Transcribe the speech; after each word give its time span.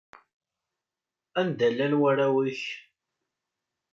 Anda 1.39 1.67
llan 1.75 1.93
warraw-ik? 2.01 2.61